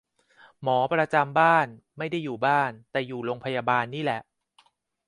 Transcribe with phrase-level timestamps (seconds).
[0.63, 1.67] หมอประจำบ้าน
[1.97, 4.21] ไม่ได้อยู่บ้าน แต่อยู่โรงพยาบาลนี่แหละ